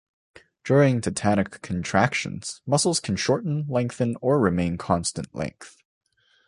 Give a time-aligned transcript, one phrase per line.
[0.63, 5.77] During tetanic contractions, muscles can shorten, lengthen or remain constant length.